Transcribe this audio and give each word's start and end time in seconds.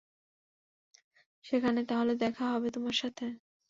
সেখানে 1.45 1.81
তাহলে 1.85 2.13
দেখা 2.23 2.45
হবে 2.53 2.67
তোমার 2.75 2.95
সাথে? 3.01 3.25